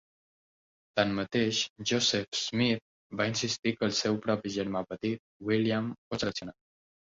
Tanmateix, 0.99 1.59
Joseph 1.91 2.39
Smith 2.45 2.81
va 3.21 3.29
insistir 3.33 3.75
que 3.77 3.87
el 3.91 3.95
seu 4.01 4.19
propi 4.27 4.55
germà 4.57 4.85
petit, 4.95 5.25
William, 5.53 5.95
fos 6.11 6.27
seleccionat. 6.27 6.61